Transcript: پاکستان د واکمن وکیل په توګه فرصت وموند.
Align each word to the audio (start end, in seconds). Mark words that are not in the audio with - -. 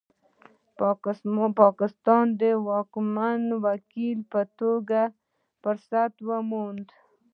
پاکستان 1.61 2.25
د 2.41 2.43
واکمن 2.67 3.41
وکیل 3.65 4.19
په 4.31 4.41
توګه 4.59 5.01
فرصت 5.61 6.13
وموند. 6.29 6.87